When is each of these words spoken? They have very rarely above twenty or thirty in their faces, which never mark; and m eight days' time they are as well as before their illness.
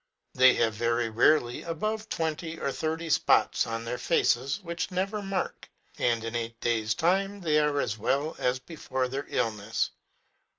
They 0.33 0.55
have 0.55 0.73
very 0.73 1.09
rarely 1.11 1.61
above 1.61 2.09
twenty 2.09 2.59
or 2.59 2.71
thirty 2.71 3.05
in 3.67 3.83
their 3.85 3.99
faces, 3.99 4.59
which 4.63 4.89
never 4.89 5.21
mark; 5.21 5.69
and 5.99 6.25
m 6.25 6.35
eight 6.35 6.59
days' 6.59 6.95
time 6.95 7.39
they 7.41 7.59
are 7.59 7.79
as 7.79 7.99
well 7.99 8.35
as 8.39 8.57
before 8.57 9.07
their 9.07 9.27
illness. 9.27 9.91